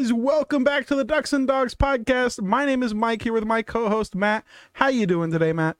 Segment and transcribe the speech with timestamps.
[0.00, 2.40] guys, welcome back to the Ducks and Dogs podcast.
[2.40, 4.46] My name is Mike here with my co-host Matt.
[4.72, 5.76] How you doing today, Matt?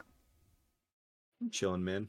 [1.40, 2.08] I'm chilling, man.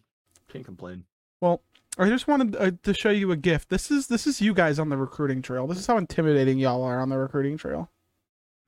[0.51, 1.05] Can't complain.
[1.39, 1.61] Well,
[1.97, 3.69] I just wanted uh, to show you a gift.
[3.69, 5.67] This is this is you guys on the recruiting trail.
[5.67, 7.89] This is how intimidating y'all are on the recruiting trail.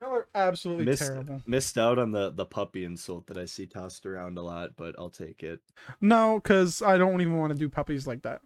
[0.00, 1.42] Y'all are absolutely missed, terrible.
[1.44, 4.94] missed out on the the puppy insult that I see tossed around a lot, but
[4.96, 5.60] I'll take it.
[6.00, 8.40] No, because I don't even want to do puppies like that.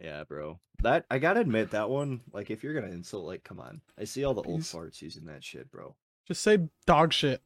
[0.00, 0.58] Yeah, bro.
[0.82, 2.22] That I gotta admit that one.
[2.32, 3.82] Like, if you're gonna insult, like, come on.
[3.98, 4.72] I see all the old Please.
[4.72, 5.94] farts using that shit, bro.
[6.26, 7.42] Just say dog shit.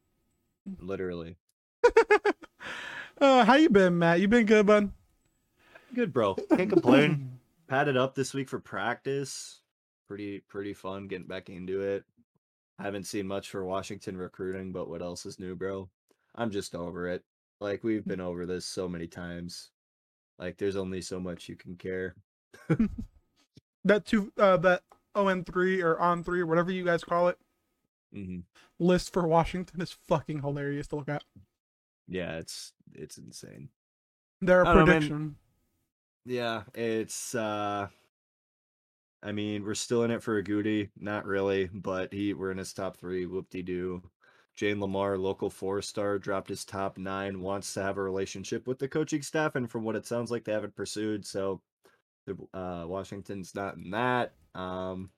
[0.79, 1.37] Literally.
[3.19, 4.21] uh, how you been, Matt?
[4.21, 4.91] You been good, bud?
[5.93, 6.35] Good, bro.
[6.55, 7.39] Can't complain.
[7.67, 9.61] Padded up this week for practice.
[10.07, 12.05] Pretty pretty fun getting back into it.
[12.79, 15.89] Haven't seen much for Washington recruiting, but what else is new, bro?
[16.35, 17.23] I'm just over it.
[17.59, 19.71] Like we've been over this so many times.
[20.37, 22.15] Like there's only so much you can care.
[23.83, 24.83] that two, uh, that
[25.15, 27.37] ON three or on three or whatever you guys call it
[28.13, 28.39] hmm
[28.79, 31.23] list for Washington is fucking hilarious to look at.
[32.07, 33.69] Yeah, it's it's insane.
[34.39, 35.35] Their don't know, prediction.
[36.25, 37.87] Yeah, it's uh
[39.21, 42.57] I mean, we're still in it for a Goody, not really, but he we're in
[42.59, 44.09] his top three, whoop de doo.
[44.55, 48.79] Jane Lamar, local four star, dropped his top nine, wants to have a relationship with
[48.79, 51.61] the coaching staff, and from what it sounds like they haven't pursued, so
[52.53, 54.33] uh Washington's not in that.
[54.53, 55.09] Um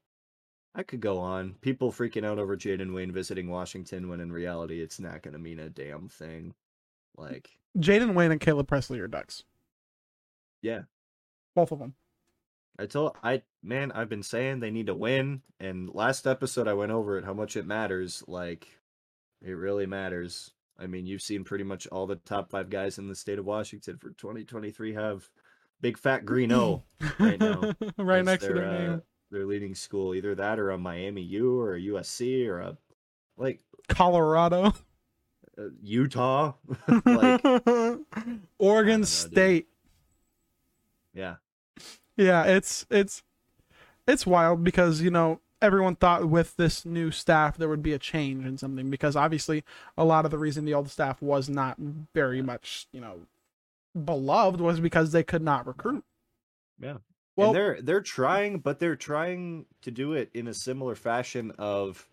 [0.76, 1.56] I could go on.
[1.62, 5.60] People freaking out over Jaden Wayne visiting Washington when in reality it's not gonna mean
[5.60, 6.54] a damn thing.
[7.18, 9.44] Like, Jaden Wayne and Caleb Presley are ducks.
[10.62, 10.82] yeah.
[11.56, 11.96] Both of them.
[12.80, 16.74] I told I man, I've been saying they need to win, and last episode I
[16.74, 18.24] went over it how much it matters.
[18.28, 18.68] Like,
[19.42, 20.52] it really matters.
[20.80, 23.46] I mean, you've seen pretty much all the top five guys in the state of
[23.46, 25.28] Washington for 2023 have
[25.82, 26.84] big fat green O
[27.20, 27.74] right now.
[27.98, 29.02] right next to their uh, name.
[29.32, 32.78] their leading school, either that or a Miami U or a USC or a
[33.38, 34.74] like Colorado.
[35.58, 36.54] uh, Utah.
[37.06, 37.44] like,
[38.58, 39.08] Oregon dude.
[39.08, 39.68] State.
[41.14, 41.36] yeah,
[42.16, 43.24] Yeah, it's it's
[44.08, 48.00] it's wild because you know everyone thought with this new staff there would be a
[48.00, 49.64] change in something because obviously
[49.98, 51.78] a lot of the reason the old staff was not
[52.14, 53.22] very much you know
[54.06, 56.04] beloved was because they could not recruit.
[56.80, 56.98] yeah.
[57.36, 61.52] Well, and they're they're trying, but they're trying to do it in a similar fashion
[61.60, 62.08] of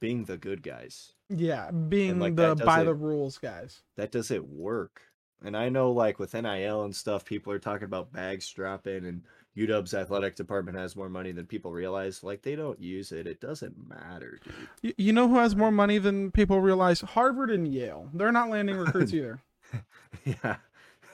[0.00, 1.12] being the good guys.
[1.28, 3.82] yeah, being like, the by doesn't- the rules guys.
[3.96, 5.00] That doesn't work.
[5.44, 9.22] And I know, like with NIL and stuff, people are talking about bags dropping, and
[9.56, 12.24] UW's athletic department has more money than people realize.
[12.24, 13.26] Like they don't use it.
[13.28, 14.40] It doesn't matter,
[14.82, 14.94] dude.
[14.98, 17.00] You know who has more money than people realize?
[17.02, 18.08] Harvard and Yale.
[18.12, 19.40] They're not landing recruits either.
[20.24, 20.56] yeah.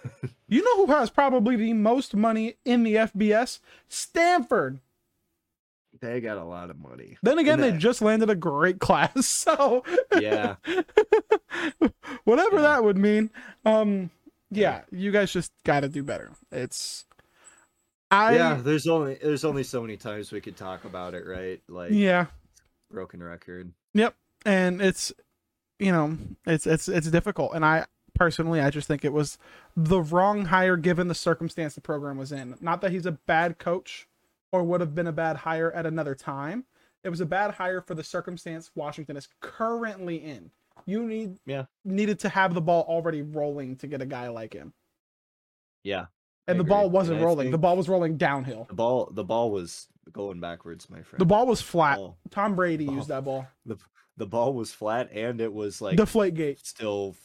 [0.49, 3.61] You know who has probably the most money in the FBS?
[3.89, 4.81] Stanford.
[6.01, 7.19] They got a lot of money.
[7.23, 9.27] Then again, they just landed a great class.
[9.27, 9.85] So
[10.19, 10.57] Yeah.
[12.25, 12.63] whatever Yeah.
[12.63, 13.31] that would mean.
[13.65, 14.11] Um
[14.51, 16.33] yeah, you guys just gotta do better.
[16.51, 17.05] It's
[18.11, 21.61] I yeah, there's only there's only so many times we could talk about it, right?
[21.69, 22.27] Like yeah.
[22.91, 23.73] broken record.
[23.95, 24.17] Yep.
[24.45, 25.13] And it's
[25.79, 27.53] you know, it's it's it's difficult.
[27.55, 27.87] And I
[28.25, 29.39] personally I just think it was
[29.75, 32.55] the wrong hire given the circumstance the program was in.
[32.61, 34.07] Not that he's a bad coach
[34.53, 36.65] or would have been a bad hire at another time.
[37.03, 40.51] It was a bad hire for the circumstance Washington is currently in.
[40.85, 41.65] You need Yeah.
[41.83, 44.75] needed to have the ball already rolling to get a guy like him.
[45.83, 46.07] Yeah.
[46.47, 47.51] And I the ball wasn't And rolling.
[47.51, 48.67] The ball was rolling downhill.
[48.69, 51.21] The ball the ball was going backwards, my friend.
[51.21, 51.97] The ball was flat.
[51.97, 53.47] ball- Tom Brady ball- used that ball.
[53.65, 53.79] the
[54.19, 56.59] the ball was flat and it was like Deflate gate.
[56.67, 57.17] still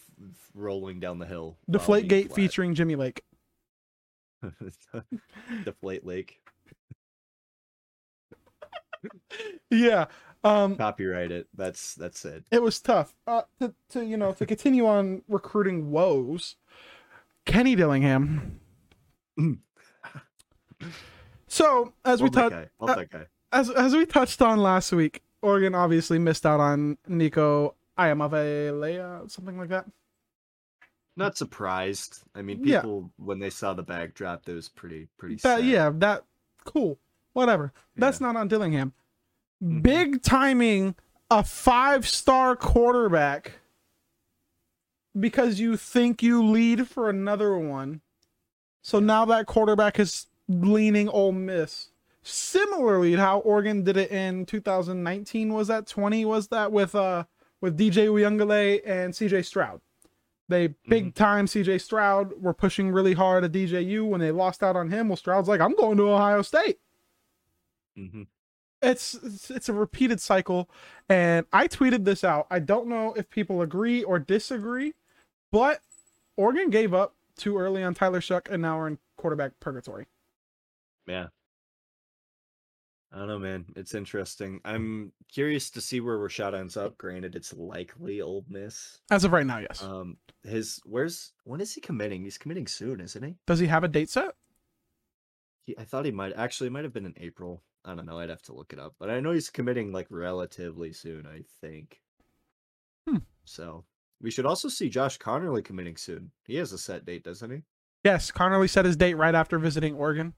[0.54, 1.58] rolling down the hill.
[1.70, 2.36] Deflate gate flat.
[2.36, 3.24] featuring Jimmy Lake.
[5.64, 6.40] Deflate Lake.
[9.70, 10.06] Yeah.
[10.44, 11.48] Um Copyright it.
[11.54, 12.44] That's that's it.
[12.52, 13.14] it was tough.
[13.28, 16.56] Uh to, to you know, to continue on recruiting woes,
[17.46, 18.60] Kenny Dillingham.
[21.48, 23.20] so as we Love that touched uh,
[23.52, 29.58] as as we touched on last week, Oregon obviously missed out on Nico Iamaleava, something
[29.58, 29.86] like that.
[31.18, 32.24] Not surprised.
[32.36, 32.82] I mean, Yeah.
[32.82, 35.36] people when they saw the bag drop, it was pretty pretty.
[35.36, 35.66] That sad.
[35.66, 36.24] yeah, that
[36.66, 37.00] cool.
[37.34, 37.72] Whatever.
[37.96, 38.94] That's not on Dillingham.
[39.64, 39.82] Mhm.
[39.82, 40.96] Big timing
[41.32, 43.54] a five star quarterback
[45.18, 48.02] because you think you lead for another one.
[48.82, 51.90] So now that quarterback is leaning Ole Miss.
[52.22, 57.24] Similarly to how Oregon did it in 2019 was that 20 was that with uh
[57.62, 59.82] with DJ Uiagalelei and CJ Stroud.
[60.48, 64.76] They big time CJ Stroud were pushing really hard at DJU when they lost out
[64.76, 65.10] on him.
[65.10, 66.80] Well, Stroud's like, I'm going to Ohio State.
[67.96, 68.24] hmm
[68.82, 70.70] it's, it's it's a repeated cycle
[71.10, 74.94] and i tweeted this out i don't know if people agree or disagree
[75.52, 75.80] but
[76.36, 80.06] oregon gave up too early on tyler shough and now we're in quarterback purgatory
[81.08, 81.28] Yeah.
[83.16, 83.66] I don't know, man.
[83.78, 84.60] It's interesting.
[84.66, 86.98] I'm curious to see where Rashad ends up.
[86.98, 89.00] Granted, it's likely Ole Miss.
[89.10, 92.24] as of right now yes Um, his where's when is he committing?
[92.26, 93.36] He's committing soon, isn't he?
[93.48, 94.32] does he have a date set
[95.64, 97.64] he I thought he might actually it might have been in April.
[97.86, 98.20] I don't know.
[98.20, 101.26] I'd have to look it up, but I know he's committing like relatively soon.
[101.26, 102.02] I think.
[103.08, 103.20] Hmm.
[103.46, 103.86] So
[104.22, 106.32] we should also see Josh Conerly committing soon.
[106.46, 107.62] He has a set date, doesn't he?
[108.04, 110.34] yes conerly set his date right after visiting oregon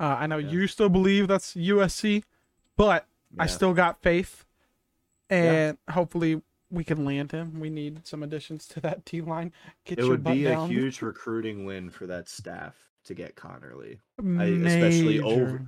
[0.00, 0.50] uh, i know Yeah.
[0.50, 2.22] you still believe that's usc
[2.76, 3.06] but
[3.38, 4.44] I still got faith,
[5.28, 7.60] and hopefully we can land him.
[7.60, 9.52] We need some additions to that team line.
[9.84, 10.64] Get It would be down.
[10.68, 12.74] a huge recruiting win for that staff
[13.04, 13.98] to get Conerly.
[14.18, 15.66] I- especially over-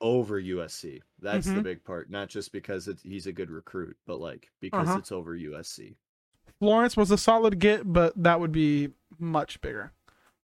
[0.00, 1.00] over USC.
[1.18, 1.62] That's the Mhm.
[1.64, 2.10] big part.
[2.10, 4.98] Not just because it's, he's a good recruit, but like because Uh-huh.
[4.98, 5.96] it's over USC.
[6.60, 9.92] Florence was a solid get, but that would be much bigger,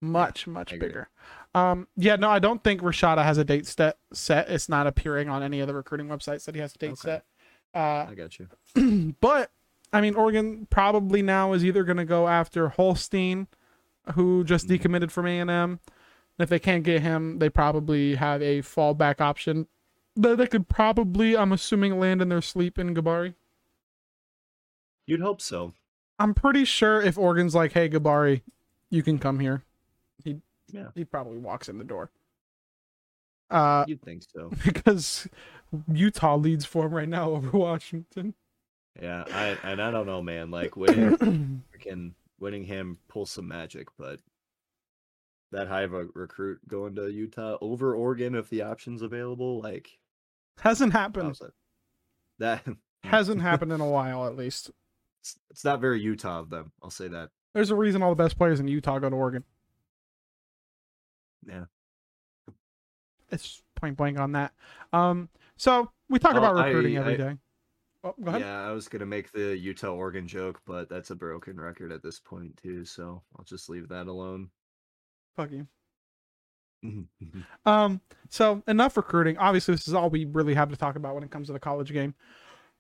[0.02, 1.10] much much bigger.
[1.56, 3.98] Um, yeah, no, I don't think Rashada has a date set.
[4.14, 4.50] Set.
[4.50, 7.02] It's not appearing on any of the recruiting websites that he has a date Okay.
[7.02, 7.26] set.
[7.74, 9.14] Uh, I got you.
[9.22, 9.52] but
[9.94, 13.48] I mean, Oregon probably now is either going to go after Holstein,
[14.16, 14.80] who just Mhm.
[14.80, 15.80] decommitted from A and M.
[16.38, 19.68] If they can't get him, they probably have a fallback option
[20.18, 23.36] that they could probably, I'm assuming, land in their sleep in Gabari.
[25.06, 25.74] You'd hope so.
[26.20, 28.42] I'm pretty sure if Oregon's like, "Hey, Gabari,
[28.90, 29.75] you can come here," he
[30.76, 30.88] Yeah.
[30.96, 32.12] he probably walks in the door.
[33.50, 34.52] Uh, You'd think so.
[34.66, 35.28] because
[35.92, 38.34] Utah leads for him right now over Washington.
[39.02, 40.52] Yeah, I and I don't know, man.
[40.52, 44.20] Like winning freaking winning him pull some magic, but
[45.52, 50.00] that high of a recruit going to Utah over Oregon if the option's available, like
[50.60, 51.28] Hasn't happened.
[51.40, 51.52] how's
[52.40, 52.66] that
[53.04, 54.72] Hasn't happened in a while, at least.
[55.22, 56.72] it's, it's not very Utah of them.
[56.82, 57.30] I'll say that.
[57.54, 59.44] There's a reason all the best players in Utah go to Oregon.
[61.48, 61.66] Yeah.
[63.32, 64.54] It's point blank on that.
[64.94, 67.38] Um, so we talk Oh, about I- recruiting every I- day.
[68.04, 68.42] Oh, go ahead.
[68.42, 72.04] Yeah, I was gonna make the Utah Oregon joke, but that's a broken record at
[72.04, 74.50] this point too, so I'll just leave that alone.
[75.36, 75.68] Fuck you.
[77.66, 78.00] Um,
[78.30, 79.40] so enough recruiting.
[79.40, 81.60] Obviously, this is all we really have to talk about when it comes to the
[81.60, 82.14] college game.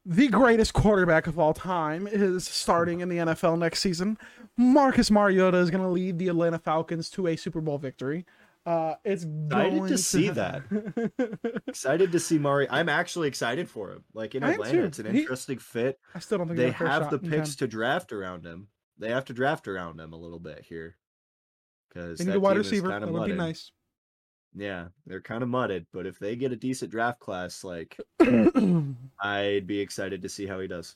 [0.06, 4.20] The greatest quarterback of all time is starting in the NFL next season.
[4.58, 8.26] Marcus Mariota is going to lead the Atlanta Falcons to a Super Bowl victory.
[8.66, 10.64] Uh, it's Excited to see that.
[11.68, 12.68] excited to see Mari.
[12.70, 14.04] I'm actually excited for him.
[14.14, 16.00] Like in I Atlanta, it's an He- interesting fit.
[16.16, 17.58] I still don't think They he got a fair have the picks 10.
[17.58, 18.68] to draft around him.
[18.98, 20.96] They have to draft around him a little bit here.
[21.90, 22.88] Because They need a wide receiver.
[22.88, 23.72] That would be nice.
[24.58, 28.00] Yeah, they're kind of mudded, but if they get a decent draft class, like
[29.20, 30.96] I'd be excited to see how he does.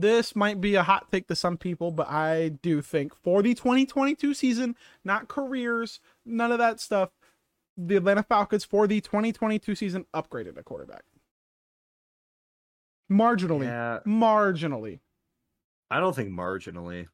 [0.00, 3.54] This might be a hot take to some people, but I do think for the
[3.54, 7.10] 2022 season, not careers, none of that stuff,
[7.76, 11.02] the Atlanta Falcons for the 2022 season upgraded a quarterback.
[13.10, 13.64] Marginally.
[13.64, 15.00] Yeah, Marginally.
[15.90, 17.08] I don't think marginally,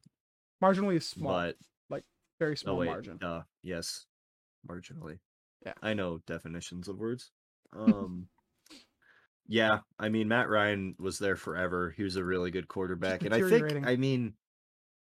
[0.63, 1.33] Marginally is small.
[1.33, 1.55] but
[1.89, 2.03] Like
[2.39, 3.17] very oh small wait, margin.
[3.23, 4.05] uh, yes,
[4.69, 5.17] marginally.
[5.65, 5.73] Yeah.
[5.81, 7.31] I know definitions of words.
[7.77, 8.29] Um,
[9.47, 11.93] yeah, I mean Matt Ryan was there forever.
[11.95, 13.85] He was a really good quarterback, and I think.
[13.85, 14.33] I mean,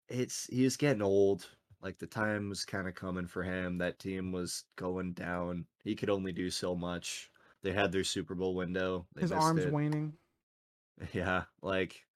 [0.09, 1.47] it's he was getting old.
[1.83, 3.79] Like the time was kind of coming for him.
[3.79, 5.67] That team was going down.
[5.85, 7.31] He could only do so much.
[7.63, 9.07] They had their Super Bowl window.
[9.15, 9.73] They His arms it.
[9.73, 10.13] waning.
[11.13, 12.07] Yeah, like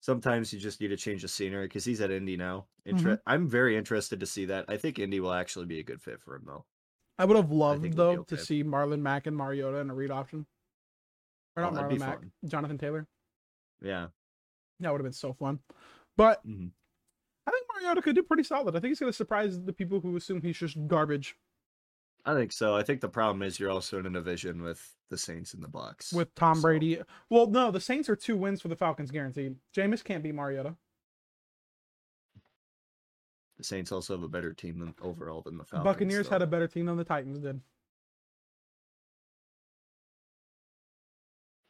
[0.00, 2.66] sometimes you just need to change the scenery because he's at Indy now.
[2.84, 3.30] Inter- mm-hmm.
[3.32, 4.64] I'm very interested to see that.
[4.66, 6.64] I think Indy will actually be a good fit for him though.
[7.16, 10.46] I would have loved though to see Marlon Mack and Mariota in a read option.
[11.58, 12.32] Or Oh, not that'd Marlon Mack, fun.
[12.46, 13.06] Jonathan Taylor.
[13.82, 14.08] Yeah.
[14.80, 15.58] That would have been so fun.
[16.16, 16.70] But mhm.
[17.46, 18.76] I think Mariota could do pretty solid.
[18.76, 21.36] I think he's going to surprise the people who assume he's just garbage
[22.24, 22.76] I think so.
[22.76, 25.68] I think the problem is you're also in a division with the Saints and the
[25.68, 26.12] Bucks.
[26.12, 27.00] with Tom so- Brady.
[27.30, 29.56] Well, no, the Saints are two wins for the Falcons guaranteed.
[29.74, 30.76] Jameis can't beat Mariota.
[33.56, 35.84] The Saints also have a better team than overall than the Falcons.
[35.84, 37.60] Buccaneers had a better team than the Titans did.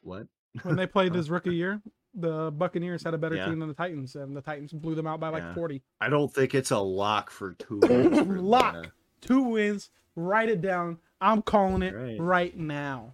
[0.01, 0.27] What?
[0.63, 1.81] When they played his rookie year,
[2.15, 3.45] the Buccaneers had a better Yeah.
[3.45, 5.53] team than the Titans, and the Titans blew them out by like Yeah.
[5.53, 5.81] 40.
[6.01, 7.79] I don't think it's a lock for two.
[7.83, 8.75] wins for Lock.
[8.75, 8.91] Atlanta.
[9.21, 9.91] Two wins.
[10.15, 10.97] Write it down.
[11.21, 12.19] I'm calling it Right.
[12.19, 13.13] right now.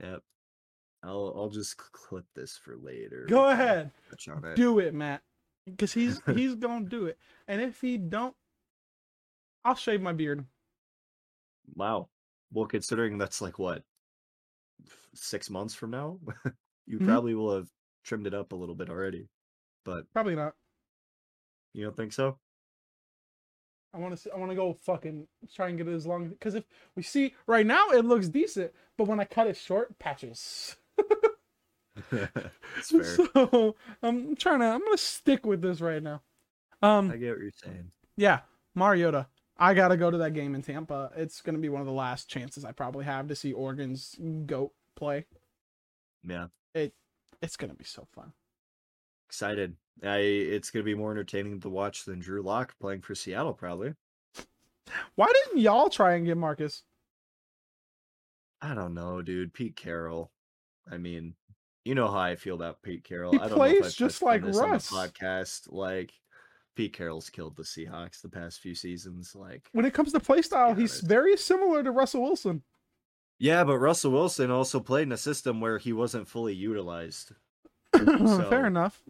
[0.00, 0.22] Yep.
[1.02, 3.26] I'll I'll just clip this for later.
[3.28, 3.90] Go ahead.
[4.12, 4.56] it.
[4.56, 5.22] Do it, Matt.
[5.64, 7.18] Because he's he's gonna do it.
[7.48, 8.34] And if he don't,
[9.64, 10.44] I'll shave my beard.
[11.74, 12.08] Wow.
[12.52, 13.82] Well, considering that's like what
[15.14, 16.18] six months from now,
[16.86, 17.06] you Mhm.
[17.06, 17.68] probably will have
[18.04, 19.28] trimmed it up a little bit already.
[19.84, 20.54] But Probably not.
[21.72, 22.38] you don't think so?
[23.92, 24.32] I want to.
[24.32, 27.34] I want to go fucking try and get it as long because if we see
[27.46, 30.76] right now it looks decent, but when I cut it short, patches.
[32.82, 34.66] So I'm trying to.
[34.66, 36.22] I'm gonna stick with this right now.
[36.82, 37.10] Um.
[37.10, 37.90] I get what you're saying.
[38.16, 38.40] Yeah,
[38.74, 39.26] Mariota.
[39.60, 41.10] I gotta go to that game in Tampa.
[41.16, 44.72] It's gonna be one of the last chances I probably have to see Oregon's goat
[44.96, 45.26] play.
[46.26, 46.94] Yeah, it
[47.42, 48.32] It's gonna be so fun.
[49.28, 49.76] excited.
[50.02, 53.94] I it's gonna be more entertaining to watch than Drew Lock playing for Seattle, probably.
[55.14, 56.82] Why didn't y'all try and get Marcus?
[58.62, 59.52] I don't know, dude.
[59.54, 60.32] Pete Carroll.
[60.90, 61.34] I mean,
[61.84, 63.32] you know how I feel about Pete Carroll.
[63.32, 64.90] He I don't know plays if I've just like this on the Russ.
[64.90, 65.70] podcast.
[65.72, 66.12] Like,
[66.80, 69.34] Pete Carroll's killed the Seahawks the past few seasons.
[69.34, 72.62] Like, When it comes to play style, he's very similar to Russell Wilson.
[73.38, 77.32] yeah, but Russell Wilson also played in a system where he wasn't fully utilized.
[77.92, 79.02] Fair enough.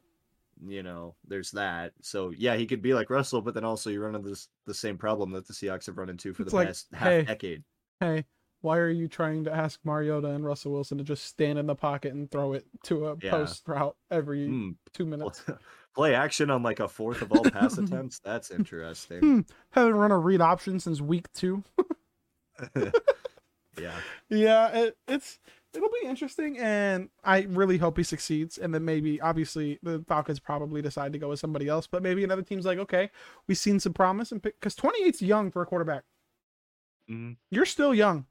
[0.67, 1.93] You know, there's that.
[2.03, 4.75] So yeah, he could be like Russell, but then also you run into this, the
[4.75, 7.23] same problem that the Seahawks have run into for It's the like, past half hey,
[7.23, 7.63] decade.
[8.01, 8.25] Hey,
[8.63, 11.77] why are you trying to ask Mariota and Russell Wilson to just stand in the
[11.77, 13.31] pocket and throw it to a Yeah.
[13.31, 15.45] post route every Hmm, two minutes?
[15.95, 18.19] play action on like a fourth of all pass attempts.
[18.21, 19.19] That's interesting.
[19.21, 19.41] Hmm.
[19.71, 21.63] Haven't run a read option since week two.
[23.79, 23.93] yeah.
[24.29, 25.39] yeah, it, it's
[25.73, 28.59] it'll be interesting, and I really hope he succeeds.
[28.59, 32.25] And then maybe, obviously, the Falcons probably decide to go with somebody else, but maybe
[32.25, 33.11] another team's like, okay,
[33.47, 36.05] we've seen some promise, and because 28's young for a quarterback.
[37.09, 37.37] Mhm.
[37.51, 38.27] You're still young.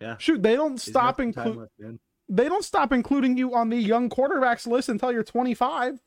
[0.00, 0.16] Yeah.
[0.18, 1.98] Shoot, they don't stop some time include left, man.
[2.28, 6.00] they don't stop including you on the young quarterbacks list until you're 25.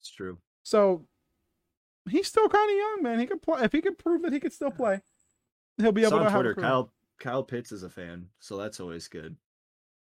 [0.00, 0.38] It's true.
[0.62, 1.06] So
[2.08, 3.20] he's still kind of young, man.
[3.20, 5.00] He could play if he could prove that he could still play.
[5.78, 6.54] He'll be It's able on to have Twitter.
[6.54, 9.36] Kyle Kyle Pitts is a fan, so that's always good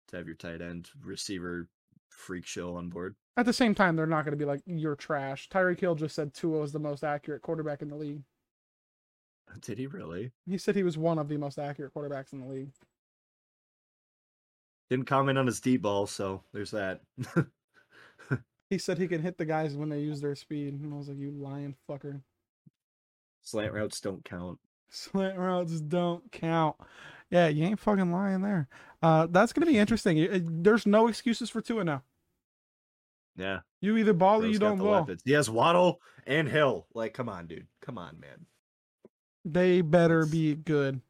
[0.09, 1.69] to have your tight end receiver
[2.09, 3.15] freak show on board.
[3.37, 5.49] At the same time, they're not going to be like you're trash.
[5.49, 8.23] Tyreek Hill just said Tua is the most accurate quarterback in the league.
[9.61, 10.33] Did he really?
[10.47, 12.71] He said he was one of the most accurate quarterbacks in the league.
[14.89, 17.01] Didn't comment on his deep ball, so there's that.
[18.69, 21.09] He said he can hit the guys when they use their speed, and I was
[21.09, 22.23] like, "You lying fucker."
[23.43, 24.59] Slant routes don't count.
[24.91, 26.77] Slant routes don't count.
[27.31, 28.69] Yeah, you ain't fucking lying there.
[29.03, 30.63] Uh, that's gonna be interesting.
[30.63, 32.03] There's no excuses for Tua now.
[33.37, 33.61] Yeah.
[33.81, 34.93] You either ball or you don't ball.
[35.01, 35.23] weapons.
[35.25, 36.87] He has Waddle and Hill.
[36.95, 37.67] Like, come on, dude.
[37.83, 38.47] Come on, man.
[39.45, 41.01] They better be good.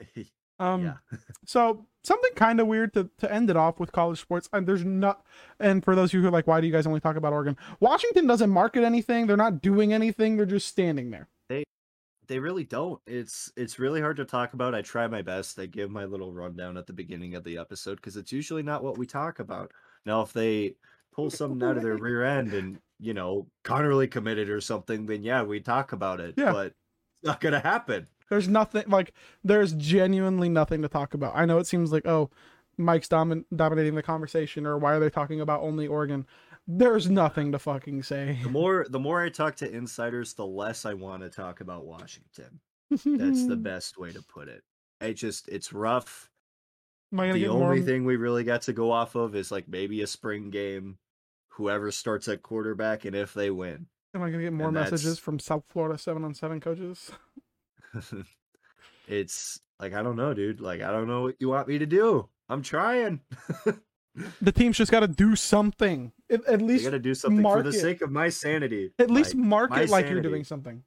[0.58, 1.18] Um, yeah.
[1.44, 4.48] so something kind of weird to, to end it off with college sports.
[4.52, 5.24] And there's not,
[5.58, 7.32] and for those of you who are like, why do you guys only talk about
[7.32, 7.56] Oregon?
[7.80, 9.26] Washington doesn't market anything.
[9.26, 10.36] They're not doing anything.
[10.36, 11.28] They're just standing there.
[11.48, 11.64] They
[12.28, 13.00] they really don't.
[13.06, 14.74] It's it's really hard to talk about.
[14.74, 15.58] I try my best.
[15.58, 18.84] I give my little rundown at the beginning of the episode because it's usually not
[18.84, 19.72] what we talk about.
[20.04, 20.76] Now, if they
[21.12, 25.22] pull something out of their rear end and you know Conerly committed or something, then
[25.22, 26.34] yeah, we talk about it.
[26.36, 26.52] Yeah.
[26.52, 28.06] But it's not gonna happen.
[28.28, 29.12] There's nothing like
[29.44, 31.36] there's genuinely nothing to talk about.
[31.36, 32.30] I know it seems like oh,
[32.76, 36.26] Mike's domin- dominating the conversation, or why are they talking about only Oregon?
[36.66, 38.38] There's nothing to fucking say.
[38.42, 41.86] The more the more I talk to insiders, the less I want to talk about
[41.86, 42.60] Washington.
[42.90, 44.62] That's the best way to put it.
[45.00, 46.30] It just it's rough.
[47.12, 49.68] Am I gonna the only thing we really got to go off of is like
[49.68, 50.98] maybe a spring game,
[51.50, 53.86] whoever starts at quarterback, and if they win.
[54.12, 57.12] Am I gonna get more and messages that's- from South Florida seven on seven coaches?
[59.08, 60.60] it's like I don't know, dude.
[60.60, 62.28] Like I don't know what you want me to do.
[62.48, 63.20] I'm trying.
[64.40, 66.12] The team's just got to do something.
[66.30, 68.92] At, at I least got to do something for the sake of my sanity.
[68.98, 70.82] At least market like you're doing something.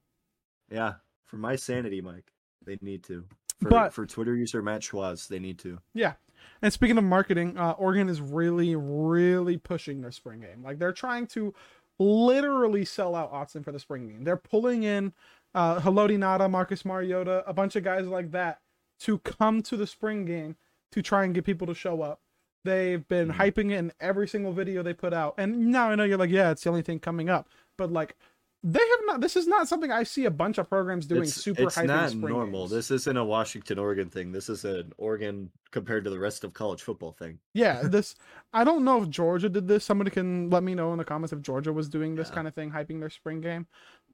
[0.72, 2.32] Yeah, for my sanity, Mike.
[2.66, 3.26] They need to.
[3.62, 5.80] For, But- for Twitter user Matt Schwaz, they need to.
[5.94, 6.14] Yeah.
[6.62, 10.64] And speaking of marketing, uh, Oregon is really, really pushing their spring game.
[10.64, 11.54] Like they're trying to
[12.00, 14.24] literally sell out Autzen for the spring game.
[14.24, 15.14] They're pulling in
[15.56, 18.60] uh, Haloti Ngata, Marcus Mariota, a bunch of guys like that
[19.02, 20.56] to come to the spring game
[20.92, 22.22] to try and get people to show up.
[22.66, 23.36] They've been Mhm.
[23.36, 25.36] hyping it in every single video they put out.
[25.38, 27.48] And now I know you're like, yeah, it's the only thing coming up.
[27.78, 28.16] But like,
[28.62, 29.22] they have not.
[29.22, 31.22] This is not something I see a bunch of programs doing.
[31.24, 32.62] it's, super it's hyping not spring normal.
[32.64, 32.72] games.
[32.72, 34.34] This isn't a Washington Oregon thing.
[34.34, 37.40] This is an Oregon compared to the rest of college football thing.
[37.54, 38.16] Yeah, this
[38.52, 39.86] I don't know if Georgia did this.
[39.86, 42.36] Somebody can let me know in the comments if Georgia was doing this Yeah.
[42.36, 43.68] kind of thing, hyping their spring game.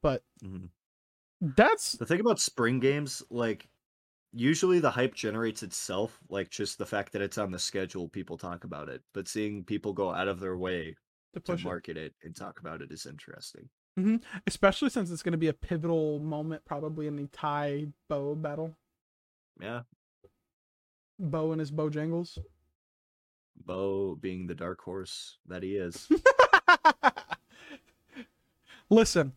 [0.03, 0.69] But Mhm.
[1.41, 3.67] That's The thing about spring games, like
[4.31, 8.37] usually the hype generates itself, like just the fact that it's on the schedule, people
[8.37, 9.01] talk about it.
[9.13, 10.95] But seeing people go out of their way
[11.33, 13.69] to to push it, market it and talk about it is interesting.
[13.99, 18.35] Mm-hmm, especially since it's going to be a pivotal moment, probably in the Ty bow
[18.35, 18.75] battle.
[19.59, 19.81] Yeah.
[21.17, 22.37] Bo and his Bojangles.
[23.63, 26.09] Bo being the dark horse that he is.
[28.89, 29.31] Listen,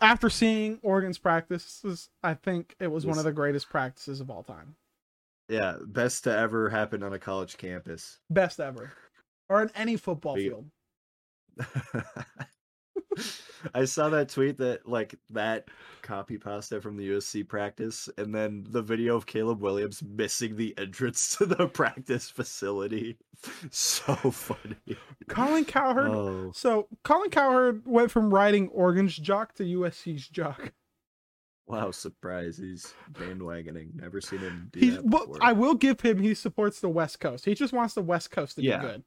[0.00, 4.42] after seeing Oregon's practices, I think it was one of the greatest practices of all
[4.42, 4.76] time.
[5.48, 8.18] yeah, best to ever happen on a college campus.
[8.30, 8.92] Best ever.
[9.48, 10.66] Or in any football field.
[13.74, 15.68] I saw that tweet that like that
[16.02, 20.74] copy pasta from the USC practice, and then the video of Caleb Williams missing the
[20.76, 23.18] entrance to the practice facility.
[23.70, 24.76] So funny.
[25.28, 26.10] Colin Cowherd.
[26.12, 30.72] Oh, So Colin Cowherd went from riding Oregon's jock to USC's jock.
[31.66, 31.90] wow!
[31.90, 32.56] Surprise!
[32.58, 33.94] He's bandwagoning.
[33.94, 35.38] Never seen him do He's that before.
[35.40, 37.44] I will give him he supports the West Coast.
[37.44, 38.78] He just wants the West Coast to Yeah.
[38.78, 39.04] be good.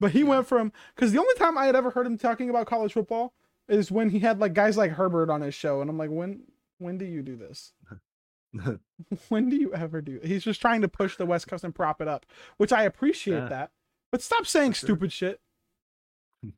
[0.00, 2.66] But he went from because the only time I had ever heard him talking about
[2.66, 3.32] college football
[3.68, 6.42] is when he had like guys like Herbert on his show, and I'm like, when
[6.78, 7.72] when do you do this?
[9.28, 10.20] when do you ever do?
[10.22, 12.24] He's just trying to push the West Coast and prop it up,
[12.56, 13.48] which I appreciate Yeah.
[13.48, 13.70] that.
[14.12, 14.86] But stop saying sure.
[14.88, 15.40] stupid shit.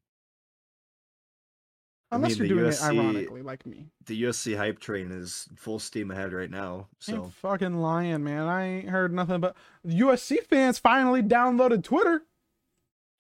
[2.11, 3.87] I Unless mean, you're doing USC it ironically, like me.
[4.05, 6.88] the USC hype train is full steam ahead right now.
[7.00, 8.43] So fucking lying, man.
[8.47, 12.23] I ain't heard nothing but USC fans finally downloaded Twitter.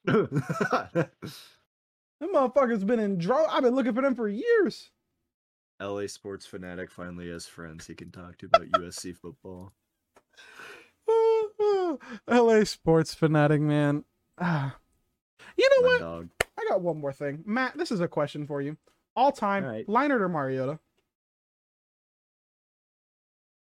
[2.20, 3.46] Them motherfuckers been in draw.
[3.50, 4.90] I've been looking for them for years.
[5.80, 9.72] LA sports fanatic finally has friends he can talk to about USC football.
[12.28, 14.04] LA sports fanatic, man.
[14.38, 14.76] Ah.
[15.58, 16.00] You know My what?
[16.00, 16.28] dog.
[16.58, 17.42] I got one more thing.
[17.46, 18.76] Matt, this is a question for you.
[19.14, 19.84] All time, All right.
[19.88, 20.78] Or Mariota?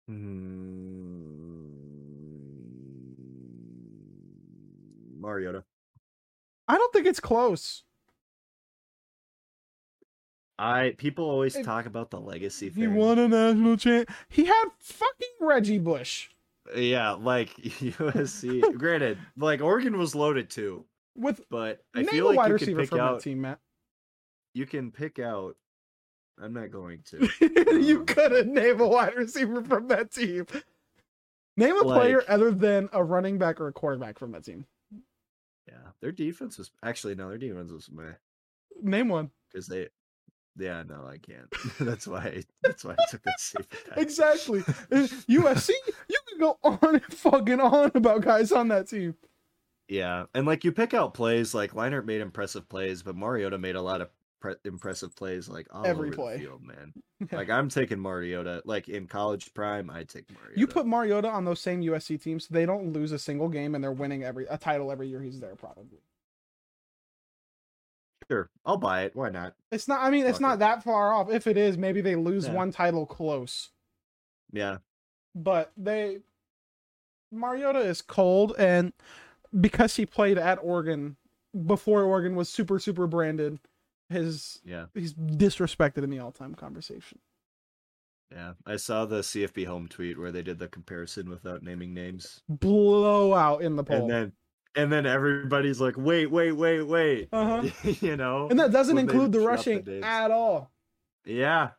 [0.08, 0.64] Hmm.
[5.20, 5.62] Mariota.
[6.68, 7.82] I don't think it's close.
[10.58, 12.94] I people always talk about the legacy He thing.
[12.94, 14.08] won a national champ.
[14.28, 16.28] He had fucking Reggie Bush
[16.76, 18.62] Yeah, like USC.
[18.78, 20.84] granted, like Oregon was loaded too,
[21.16, 23.18] with but I name feel a like wide you can receiver pick from out.
[23.18, 23.58] that team, Matt.
[24.54, 25.56] You can pick out.
[26.40, 27.28] I'm not going to.
[27.80, 30.46] you Um, couldn't name a wide receiver from that team.
[31.56, 34.66] Name a player other than a running back or a quarterback from that team.
[36.00, 38.12] Their defense was actually no, their defense was meh
[38.82, 39.30] Name one.
[39.50, 39.88] because they.
[40.56, 41.52] Yeah, no, I can't.
[41.80, 42.42] that's why.
[42.62, 43.66] That's why I took that safe.
[43.96, 44.60] Exactly.
[44.60, 45.70] Uh, USC,
[46.08, 49.14] you can go on and fucking on about guys on that team.
[49.88, 53.76] Yeah, and like you pick out plays, like Leinart made impressive plays, but Mariota made
[53.76, 54.08] a lot of
[54.44, 56.34] pre- impressive plays, like all Every play.
[56.34, 56.92] the field, man.
[57.32, 58.60] Like I'm taking Mariota.
[58.66, 60.60] Like in college prime, I take Mariota.
[60.60, 63.82] You put Mariota on those same USC teams, they don't lose a single game and
[63.82, 66.00] they're winning every a title every year he's there probably.
[68.30, 69.16] sure, I'll buy it.
[69.16, 69.54] Why not?
[69.72, 70.58] It's not I mean, it's Fuck not it.
[70.60, 71.30] that far off.
[71.30, 72.52] If it is, maybe they lose Yeah.
[72.52, 73.70] one title close.
[74.52, 74.78] Yeah,
[75.34, 76.18] But they
[77.32, 78.92] Mariota is cold and
[79.60, 81.16] because he played at Oregon
[81.66, 83.58] before Oregon was super super branded,
[84.08, 87.18] his yeah, he's disrespected in the all-time conversation.
[88.32, 88.52] yeah.
[88.66, 93.62] I saw the CFB home tweet where they did the comparison without naming names, Blowout
[93.62, 94.02] in the poll.
[94.02, 94.32] and then
[94.76, 97.28] and then everybody's like, wait, wait, wait, wait.
[97.32, 97.68] Uh-huh.
[98.00, 100.04] you know, And that doesn't include the rushing names.
[100.04, 100.70] at all.
[101.24, 101.70] Yeah,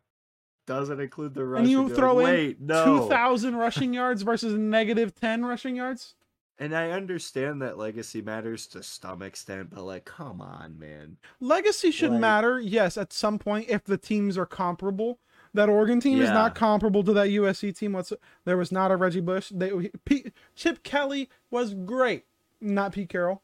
[0.66, 1.60] doesn't include the rush.
[1.60, 3.02] And you throw in wait, no.
[3.02, 6.16] 2,000 rushing yards versus negative 10 rushing yards?
[6.58, 11.18] And I understand that legacy matters to some extent, but like, come on, man.
[11.42, 15.20] Legacy should Like- matter, yes, at some point if the teams are comparable.
[15.54, 17.94] That Oregon team is not comparable to that USC team.
[17.94, 18.12] What's
[18.44, 19.54] there was not a Reggie Bush.
[19.56, 22.26] They Pete, Chip Kelly was great,
[22.60, 23.42] not Pete Carroll.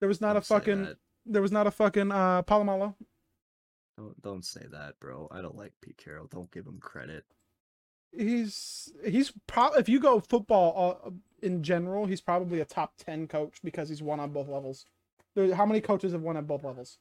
[0.00, 0.96] There was not Don't a fucking.
[1.26, 2.94] There was not a fucking uh, Polamalu.
[3.98, 5.28] Don't don't say that, bro.
[5.30, 6.26] I don't like Pete Carroll.
[6.26, 7.26] Don't give him credit.
[8.10, 11.10] He's he's probably if you go football uh,
[11.42, 14.86] in general, he's probably a top ten coach because he's won on both levels.
[15.34, 16.98] There, how many coaches have won at both levels?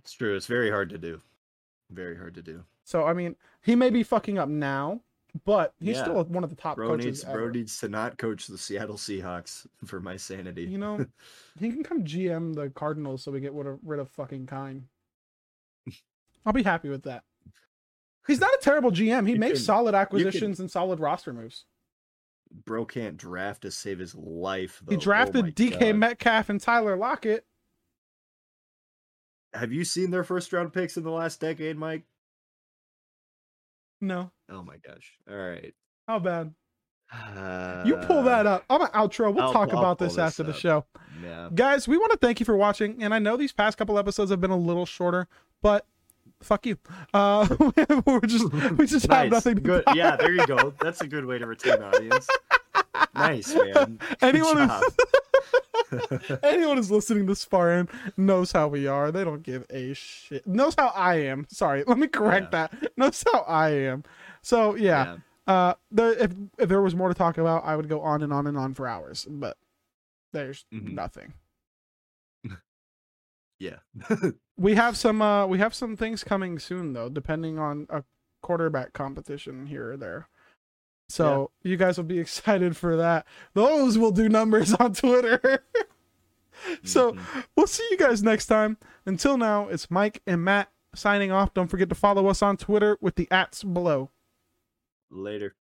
[0.00, 0.36] It's true.
[0.36, 1.20] It's very hard to do.
[1.90, 2.64] Very hard to do.
[2.84, 5.00] So I mean, he may be fucking up now,
[5.44, 6.04] but he's Yeah.
[6.04, 8.96] still one of the top Bro coaches needs bro needs to not coach the Seattle
[8.96, 10.62] Seahawks for my sanity.
[10.64, 11.04] You know,
[11.58, 14.88] he can come GM the Cardinals so we get rid of, fucking Keim.
[16.46, 17.24] I'll be happy with that.
[18.26, 19.26] He's not a terrible GM.
[19.26, 21.64] He You makes can- solid acquisitions and solid roster moves.
[22.50, 24.80] Bro can't draft to save his life.
[24.84, 24.90] Though.
[24.92, 25.96] He Oh drafted my DK God.
[25.96, 27.44] Metcalf and Tyler Lockett.
[29.54, 32.04] Have you seen their first round picks in the last decade, Mike?
[34.00, 35.14] No, Oh my gosh.
[35.28, 35.74] All right.
[36.06, 36.54] how bad?
[37.86, 38.64] You pull that uh, up.
[38.68, 39.32] I'm an outro.
[39.34, 40.84] We'll I'll- talk I'll about this this after the show.
[41.22, 41.48] Yeah.
[41.54, 43.02] Guys, we want to thank you for watching.
[43.02, 45.26] And I know these past couple episodes have been a little shorter,
[45.62, 45.86] but
[46.42, 46.76] fuck you.
[47.14, 47.46] Uh,
[48.06, 49.84] we're just we just have nothing to good.
[49.84, 50.72] talk- Yeah, there you go.
[50.80, 52.26] That's a good way to retain audience.
[53.14, 53.98] nice, man.
[53.98, 54.82] Good Anyone job.
[55.90, 59.10] who, anyone who's listening this far in knows how we are.
[59.12, 60.46] They don't give a shit.
[60.46, 61.46] Knows how I am.
[61.48, 62.72] Sorry, let me correct that.
[62.96, 64.04] Knows how I am.
[64.42, 68.00] So yeah, uh, there, if if there was more to talk about, I would go
[68.00, 69.26] on and on and on for hours.
[69.28, 69.56] But
[70.32, 70.92] there's Mhm.
[70.94, 71.32] nothing.
[73.58, 73.78] yeah.
[74.58, 78.02] We have some uh we have some things coming soon though, depending on a
[78.42, 80.28] quarterback competition here or there.
[81.08, 83.26] So you guys will be excited for that.
[83.54, 85.64] Those will do numbers on Twitter.
[86.84, 87.44] so Mhm.
[87.56, 88.76] we'll see you guys next time.
[89.06, 91.54] Until now, it's Mike and Matt signing off.
[91.54, 94.10] Don't forget to follow us on Twitter with the ats below.
[95.10, 95.54] later.